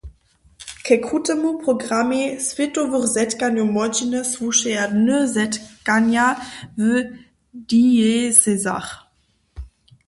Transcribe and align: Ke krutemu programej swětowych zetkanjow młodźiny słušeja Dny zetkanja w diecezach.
Ke 0.85 0.95
krutemu 1.05 1.51
programej 1.65 2.23
swětowych 2.47 3.05
zetkanjow 3.15 3.67
młodźiny 3.75 4.19
słušeja 4.35 4.83
Dny 4.95 5.17
zetkanja 5.35 6.25
w 6.77 6.83
diecezach. 7.69 8.89